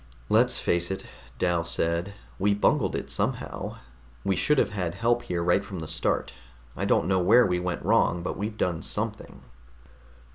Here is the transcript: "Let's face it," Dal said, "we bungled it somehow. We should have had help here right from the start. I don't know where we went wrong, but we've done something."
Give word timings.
"Let's 0.29 0.57
face 0.57 0.89
it," 0.89 1.05
Dal 1.37 1.63
said, 1.63 2.15
"we 2.39 2.55
bungled 2.55 2.95
it 2.95 3.11
somehow. 3.11 3.75
We 4.23 4.35
should 4.35 4.57
have 4.57 4.71
had 4.71 4.95
help 4.95 5.21
here 5.21 5.43
right 5.43 5.63
from 5.63 5.77
the 5.77 5.87
start. 5.87 6.33
I 6.75 6.85
don't 6.85 7.05
know 7.05 7.19
where 7.19 7.45
we 7.45 7.59
went 7.59 7.85
wrong, 7.85 8.23
but 8.23 8.35
we've 8.35 8.57
done 8.57 8.81
something." 8.81 9.43